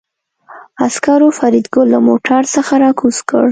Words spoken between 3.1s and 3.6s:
کړ